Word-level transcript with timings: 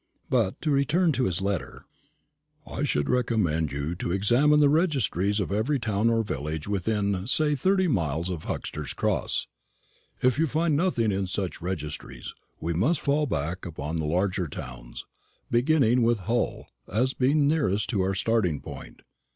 But 0.31 0.59
to 0.63 0.71
return 0.71 1.11
to 1.11 1.25
his 1.25 1.41
letter: 1.43 1.85
"I 2.65 2.81
should 2.81 3.07
recommend 3.07 3.71
you 3.71 3.93
to 3.97 4.11
examine 4.11 4.59
the 4.59 4.67
registries 4.67 5.39
of 5.39 5.51
every 5.51 5.77
town 5.77 6.09
or 6.09 6.23
village 6.23 6.67
within, 6.67 7.27
say, 7.27 7.53
thirty 7.53 7.87
miles 7.87 8.27
of 8.27 8.45
Huxter's 8.45 8.93
Cross. 8.93 9.45
If 10.23 10.39
you 10.39 10.47
find 10.47 10.75
nothing 10.75 11.11
in 11.11 11.27
such 11.27 11.61
registries, 11.61 12.33
we 12.59 12.73
must 12.73 12.99
fall 12.99 13.27
back 13.27 13.63
upon 13.63 13.97
the 13.97 14.07
larger 14.07 14.47
towns, 14.47 15.05
beginning 15.51 16.01
with 16.01 16.21
Hull, 16.21 16.67
as 16.91 17.13
being 17.13 17.47
nearest 17.47 17.87
to 17.91 18.01
our 18.01 18.15
starting 18.15 18.59
point. 18.59 19.03